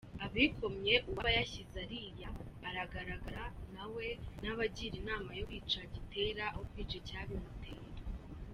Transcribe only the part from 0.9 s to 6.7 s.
uwaba yashyize ariya aragaragara nawe nabagira inama yo kwica gitera aho